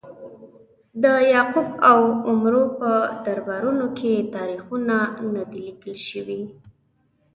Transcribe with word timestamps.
د 1.03 1.05
یعقوب 1.33 1.67
او 1.89 1.99
عمرو 2.29 2.63
په 2.79 2.91
دربارونو 3.25 3.85
کې 3.97 4.13
تاریخونه 4.35 4.97
نه 5.33 5.43
دي 5.49 5.59
لیکل 5.67 5.95
شوي. 6.09 6.41